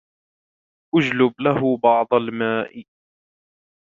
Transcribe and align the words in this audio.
اجلب 0.97 1.33
له 1.45 1.61
بعض 1.83 2.09
الماء. 2.21 2.71